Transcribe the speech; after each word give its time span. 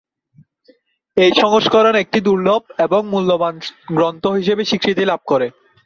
এই 1.17 1.31
সংস্করণ 1.41 1.95
একটি 2.03 2.19
দুর্লভ 2.21 2.61
এবং 2.85 3.01
মূল্যবান 3.13 3.55
গ্রন্থ 3.89 4.23
হিসেবে 4.39 4.63
স্বীকৃতি 4.65 5.03
লাভ 5.05 5.21
করে। 5.25 5.47